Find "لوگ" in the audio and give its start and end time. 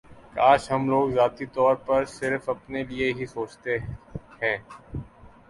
0.89-1.05